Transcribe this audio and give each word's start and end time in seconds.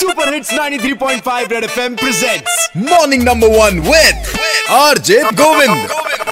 super 0.00 0.32
hits 0.34 0.52
93.5 0.52 1.52
red 1.52 1.64
FM 1.64 1.94
presents 1.96 2.68
morning 2.90 3.22
number 3.28 3.48
one 3.58 3.80
with 3.88 4.36
RJ 4.82 5.22
Govind 5.42 5.88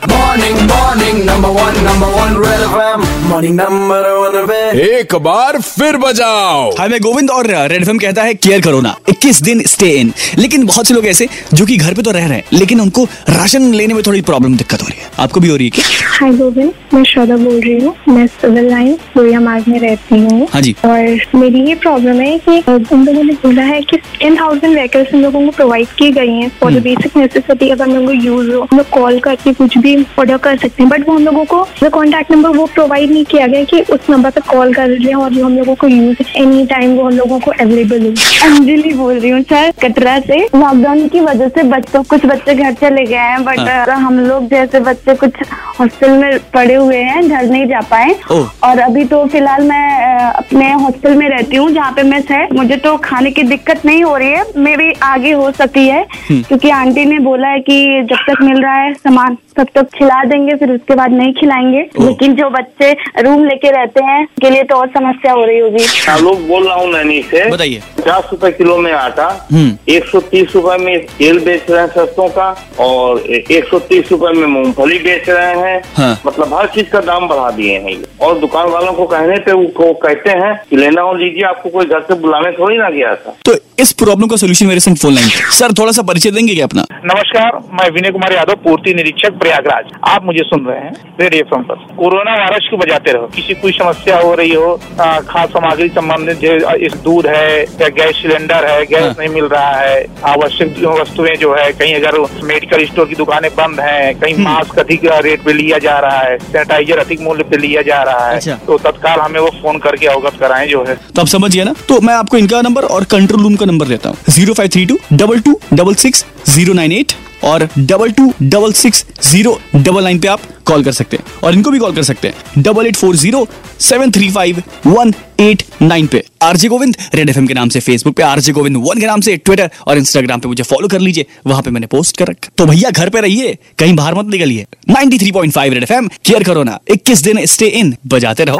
Morning, 0.07 0.57
morning, 0.69 1.19
number 1.27 1.51
one, 1.57 1.77
number 1.85 2.09
one, 2.15 2.33
Red 2.39 2.63
Morning, 3.00 3.56
number 3.56 4.00
one, 4.20 4.36
Red. 4.50 4.76
एक 4.76 5.14
बार 5.24 5.60
फिर 5.62 5.98
बजाओ। 5.98 6.70
हाय 6.78 6.88
मैं 6.90 7.00
गोविंद 7.02 7.30
और 7.32 7.48
red 7.48 7.82
FM 7.82 7.98
कहता 7.98 8.24
है 8.24 8.34
care 8.36 8.62
करो 8.62 8.80
ना। 8.82 8.96
21 9.10 9.42
दिन 9.44 9.62
स्टे 9.68 9.90
इन 10.00 10.12
लेकिन 10.38 10.66
बहुत 10.66 10.88
से 10.88 10.94
लोग 10.94 11.06
ऐसे 11.08 11.28
जो 11.54 11.66
कि 11.66 11.78
घर 11.78 11.94
पे 11.94 12.02
तो 12.02 12.12
रह 12.12 12.26
रहे 12.28 12.38
हैं 12.38 12.44
लेकिन 12.54 12.82
उनको 12.82 13.04
राशन 13.30 13.72
लेने 13.74 13.94
में 13.94 14.02
थोड़ी 14.08 14.22
प्रॉब्लम 14.30 14.56
दिक्कत 14.58 14.82
हो 14.82 14.88
रही 14.88 15.00
है। 15.02 15.10
आपको 15.20 15.40
भी 15.40 15.50
हो 15.50 15.56
रही 15.56 15.66
है 15.66 15.72
क्या? 15.76 15.86
हाय 16.20 16.34
गोविंद 16.38 16.74
मैं 16.94 17.04
श्रद्धा 17.04 17.38
बोल 17.38 17.60
रही 17.62 17.80
हूँ। 17.80 17.96
मैं 18.10 18.26
सिविल 18.28 18.70
लाइन 18.70 18.98
लोहिया 19.18 19.40
मार्ग 19.40 19.68
में 19.68 19.80
रहती 19.80 20.20
हूँ। 20.20 20.48
हाँ 20.54 20.62
जी। 20.62 20.76
और 20.86 21.38
मेरी 21.40 21.64
ये 21.70 21.76
प्रॉब्लम 21.86 22.20
है 22.22 22.38
कि 22.40 22.58
उन 22.68 23.06
लोगों 23.06 23.24
ने 23.24 23.34
बोला 23.46 23.64
है 23.64 23.82
कि 23.82 23.98
टेन 24.20 24.36
थाउज़ेंड 24.40 24.74
व्हीकल्स 24.74 25.14
उन 25.14 25.22
लोगों 25.22 25.46
को 25.46 25.52
प्रोवाइड 25.52 25.88
की 26.00 26.12
गई 26.12 26.34
हैं 26.34 26.50
फॉर 26.60 26.74
द 26.74 26.84
बेसिक 26.84 27.18
नेसेसिटी 27.18 27.70
अगर 27.70 27.84
हम 27.84 27.96
लोगों 27.96 28.08
को 28.08 28.14
यूज़ 28.14 28.52
हो 28.52 28.62
हम 28.62 28.78
लोग 28.78 28.90
कॉल 29.00 29.20
करके 29.30 29.54
कुछ 29.54 29.78
भी 29.78 29.96
ऑर्डर 30.20 30.38
कर 30.50 30.58
सकते 30.58 30.84
हैं 30.84 30.90
बट 30.90 31.08
वो 31.08 31.16
हम 31.16 31.26
लोगों 31.26 31.46
को 31.46 31.66
जो 31.84 31.90
कॉन्टैक्ट 31.90 32.32
नंबर 32.32 32.58
वो 32.58 32.66
प्रोवाइड 32.90 33.12
नहीं 33.12 33.24
किया 33.26 33.46
गया 33.48 33.64
कि 33.64 33.80
उस 33.94 34.10
नंबर 34.10 34.30
पर 34.32 34.42
कॉल 34.42 34.74
कर 34.74 34.88
लें 34.90 35.14
और 35.14 35.34
जो 35.34 35.44
हम 35.46 35.58
लोगों 35.58 35.74
को 35.76 35.88
यूज़ 35.88 36.22
एनी 36.38 36.66
टाइम 36.68 36.96
वो 36.98 37.04
हम 37.04 37.14
लोगों 37.14 37.40
को 37.40 37.52
अवेलेबल 37.54 38.06
हो। 38.06 38.10
अंजलि 38.46 38.94
बोल 38.94 39.20
रही 39.20 39.30
हूँ 39.30 39.42
सर 39.42 39.72
कटरा 39.82 40.18
से। 40.20 40.38
लॉकडाउन 40.56 41.08
की 41.08 41.20
वजह 41.20 41.48
से 41.50 41.64
बच्चों 41.70 42.02
कुछ 42.04 42.26
बच्चे 42.26 42.56
घर 42.56 42.74
चले 42.82 43.04
गए 43.06 43.28
हैं 43.30 43.44
बट 43.46 43.60
हाँ। 43.60 43.98
हम 43.98 44.20
लोग 44.20 44.48
जैसे 44.50 44.80
बच्चे 44.80 45.16
कुछ 45.16 45.34
हॉस्टल 45.80 46.18
में 46.18 46.40
पड़े 46.54 46.76
हुए 46.76 46.98
हैं 47.00 47.28
घर 47.28 47.46
नहीं 47.46 47.68
जा 47.68 47.82
पाए। 47.92 48.16
और 48.30 48.80
अभी 48.80 49.06
तो 49.06 49.24
फ़िलहाल 49.28 49.68
मैं 49.68 50.24
अपने 50.24 50.72
हॉस्टल 50.74 51.16
में 51.18 51.28
रहती 51.30 51.56
हूँ 51.56 51.70
जहाँ 51.72 51.92
पे 51.96 52.04
मेस 52.04 52.32
है 52.32 52.48
मुझे 52.54 52.78
तो 52.80 52.96
खाने 53.04 53.32
की 53.32 53.44
दिक्कत 53.46 53.86
नहीं 53.86 54.04
हो 54.04 54.16
रही 54.18 54.32
है 54.32 54.44
मेरी 54.60 54.92
आगे 55.04 55.32
हो 55.34 55.52
सकती 55.52 55.88
है। 55.88 56.06
क्योंकि 56.32 56.70
आंटी 56.72 57.06
ने 57.06 57.20
बोला 57.22 57.48
है 57.48 57.60
कि 57.62 57.80
जब 58.10 58.26
तक 58.30 58.42
मिल 58.42 58.62
रहा 58.62 58.76
है 58.76 58.94
सामान। 58.94 59.38
तब 59.60 59.68
तक 59.76 59.88
खिला 59.94 60.24
देंगे 60.24 60.56
फिर 60.56 60.72
उसके 60.72 60.96
बाद 60.96 61.12
नहीं 61.12 61.34
खिलाएँगे। 61.34 61.80
लेकिन 62.00 62.36
जो 62.36 62.50
बच्चे 62.50 62.92
रूम 63.22 63.44
लेके 63.46 63.72
रहते 63.72 64.04
हैं 64.04 64.26
के 64.42 64.50
लिए 64.50 64.64
तो 64.64 64.76
और 64.76 64.88
समस्या 64.88 65.32
हो 65.32 65.44
रही 65.46 65.60
होगी। 65.60 65.86
आलू 66.10 66.34
बोल 66.48 66.68
रहा 66.68 66.76
हूँ 66.76 66.92
नैनी 66.94 67.22
से। 67.24 67.50
बताइए। 67.50 67.82
पचास 68.00 68.30
रूपए 68.32 68.52
किलो 68.52 68.78
में 68.78 68.92
आटा 68.94 69.28
हम्म। 69.52 69.94
एक 69.94 70.06
सौ 70.06 70.20
तीस 70.32 70.56
रूपए 70.56 70.78
में 70.78 71.06
तेल 71.08 71.40
बेच 71.46 71.70
रहे 71.70 71.82
हैं 71.82 71.88
सरसों 71.90 72.28
का 72.30 72.48
और 72.80 73.20
एक 73.28 73.68
सौ 73.68 73.80
तीस 73.90 74.12
रूपए 74.12 74.32
में 74.34 74.48
मूंगफली 74.48 75.00
बेच 75.00 75.30
रहे 75.30 75.56
हैं। 75.58 75.82
हाँ। 75.96 76.12
मतलब 76.26 76.54
हर 76.54 76.68
चीज़ 76.68 76.90
का 76.90 77.00
दाम 77.02 77.28
बढ़ा 77.28 77.50
दिए 77.52 77.78
हैं 77.78 77.90
ये। 77.90 78.06
और 78.22 78.38
दुकान 78.40 78.70
वालों 78.70 78.94
को 78.94 79.06
कहने 79.08 79.38
पे 79.40 79.52
वो 79.54 79.94
कहते 79.96 80.30
हैं 80.40 80.54
कि 80.70 80.78
लेना 80.78 81.02
हो 81.02 81.14
लीजिए 81.16 81.44
आपको 81.48 81.70
कोई 81.70 81.86
घर 81.86 82.02
से 82.02 82.14
बुलाने 82.22 82.52
थोड़ी 82.52 82.78
ना 82.78 82.90
गया 82.90 83.16
था। 83.16 83.36
तो 83.46 83.56
इस 83.80 83.92
प्रॉब्लम 83.94 84.28
का 84.28 84.36
सोल्यूशन 84.36 84.68
मेरे 84.68 84.80
संग 84.80 84.96
फ़ोन 84.98 85.14
लाइन 85.14 85.28
सर 85.58 85.74
थोड़ा 85.80 85.92
सा 85.92 86.02
परिचय 86.04 86.32
देंगे 86.32 86.56
क्या 86.56 86.66
अपना? 86.66 86.86
नमस्कार 87.04 87.60
मैं 87.74 87.90
विनय 87.92 88.12
कुमार 88.12 88.34
यादव 88.34 88.56
पूर्ति 88.64 88.94
निरीक्षक 88.94 89.38
प्रयागराज। 89.40 89.92
आप 90.08 90.26
मुझे 90.26 90.44
सुन 90.46 90.66
रहे 90.66 90.80
हैं 90.80 90.94
रेडियो 91.20 91.42
एफएम 91.42 91.64
पर। 91.64 91.86
कोरोना 91.98 92.34
वायरस 92.36 92.68
को 92.72 92.78
बजाते 92.78 93.12
रहो। 93.12 93.28
किसी 93.36 93.54
कोई 93.62 93.72
समस्या 93.74 94.20
हो 94.20 94.34
रही 94.36 94.54
हो 94.54 94.76
खाद्य 95.00 95.48
सामग्री 95.50 95.88
संबंधित 95.90 96.44
इस 96.82 96.94
दूध 97.04 97.28
है 97.28 97.62
या 97.82 97.89
गैस 97.92 98.16
सिलेंडर 98.18 98.66
है 98.66 98.86
गैस 98.86 99.02
हाँ। 99.02 99.16
नहीं 99.20 99.30
मिल 99.32 99.46
रहा 99.46 99.72
है 99.72 100.06
आवश्यक 100.28 100.78
वस्तुएँ 100.92 101.36
जो 101.38 101.54
है 101.56 101.72
कहीं 101.74 101.94
अगर 101.96 102.18
मेडिकल 102.44 102.86
स्टोर 102.86 103.08
की 103.08 103.16
दुकानें 103.16 103.50
बंद 103.56 103.80
हैं 103.80 104.16
कहीं 104.20 104.34
हम्म। 104.34 104.44
मास्क 104.46 104.80
अधिक 104.80 105.06
रेट 105.22 105.44
पे 105.46 105.54
लिया 105.54 105.78
जा 105.80 105.98
रहा 106.00 106.20
है 106.20 106.38
सैनिटाइजर 106.40 107.00
अधिक 107.00 107.22
मूल्य 107.22 107.44
पे 107.44 107.58
लिया 107.58 107.82
जा 107.84 108.02
रहा 108.04 108.28
है 108.28 108.36
अच्छा। 108.36 108.56
तो 108.68 108.78
तत्काल 108.80 109.20
हमें 109.20 109.40
वो 109.40 109.50
फ़ोन 109.62 109.80
करके 109.80 110.08
अवगत 110.10 110.40
कराए 110.40 110.68
जो 110.68 110.84
है 110.84 110.96
तो 110.96 111.22
आप 111.22 111.28
समझिए 111.30 111.64
ना 111.64 111.74
तो 111.90 112.02
मैं 112.02 112.14
आपको 112.16 112.38
इनका 112.38 112.62
नंबर 112.62 112.84
और 112.90 113.04
कंट्रोल 113.12 113.42
रूम 113.42 113.56
का 113.56 113.66
नंबर 113.66 113.88
देता 113.88 114.10
हूँ 114.10 114.18
zero 114.32 114.54
five 114.54 114.70
three 114.70 114.86
two 114.86 115.00
double 115.16 115.40
two 115.42 115.60
double 115.74 115.96
six 116.00 116.26
zero 116.48 116.74
nine 116.74 116.92
eight 116.92 117.14
और 117.44 117.70
double 117.78 118.12
two 118.12 118.34
double 118.42 118.74
six 118.74 119.06
zero 119.24 119.62
double 119.76 120.04
nine 120.04 120.20
पे 120.20 120.28
आप 120.28 120.40
कॉल 120.66 120.84
कर 120.84 120.92
सकते 120.92 121.18
हैं। 121.18 121.26
और 121.44 121.54
इनको 121.54 121.72
भी 121.72 121.80
कॉल 121.80 121.96
कर 121.96 122.04
सकते 122.04 122.28
हैं। 122.28 122.62
Double 122.64 122.88
eight 122.88 122.96
four 122.96 123.16
zero 123.16 123.48
seven 123.80 124.12
three 124.12 124.30
five 124.32 124.64
one 124.88 125.14
eight 125.40 125.64
nine 125.82 126.08
पे। 126.08 126.24
आरजे 126.42 126.68
गोविंद 126.68 126.98
रेड 127.16 127.30
एफएम 127.30 127.48
के 127.48 127.54
नाम 127.54 127.70
से 127.70 127.80
फेसबुक 127.80 128.16
पे 128.16 128.24
आरजे 128.24 128.52
गोविंद 128.52 128.78
वन 128.78 129.00
के 129.00 129.06
नाम 129.06 129.22
से 129.22 129.38
ट्विटर 129.38 129.70
और 129.88 129.98
इंस्टाग्राम 129.98 130.40
पे 130.40 130.48
मुझे 130.48 130.64
फॉलो 130.64 130.88
कर 130.88 131.00
लीजिए। 131.00 131.26
वहाँ 131.48 131.62
पे 131.62 131.72
मैंने 131.72 131.88
पोस्ट 131.88 132.18
कर 132.18 132.28
रखा। 132.28 132.50
तो 132.58 132.66
भैया, 132.66 132.90
घर 132.90 133.10
पे 133.10 133.22
रहिए, 133.22 133.58
कहीं 133.78 133.96
बाहर 133.96 134.16
मत 134.16 134.26
निकलिए। 134.26 134.66
93.5 134.90 135.74
रेड 135.74 135.84
एफएम 135.84 136.08
केयर 136.08 136.44
करो 136.44 136.64
ना 136.64 136.80
21 136.90 137.24
दिन 137.24 137.46
स्टे 137.46 137.66
इन 137.66 137.96
बजाते 138.08 138.44
रहो। 138.44 138.60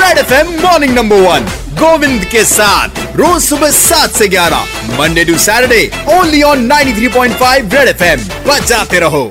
Red 0.00 0.18
FM 0.18 0.46
morning 0.62 0.94
number 0.94 1.16
one 1.16 1.48
Govind 1.74 2.24
के 2.24 2.44
साथ। 2.44 3.05
रोज 3.18 3.42
सुबह 3.42 3.70
सात 3.70 4.16
से 4.18 4.26
ग्यारह 4.28 4.64
Monday 4.98 5.24
to 5.24 5.36
Saturday 5.38 5.90
only 6.16 6.42
on 6.42 6.66
93.5 6.68 7.74
red 7.74 7.88
FM 7.88 8.28
बजाते 8.48 8.98
रहो। 9.00 9.24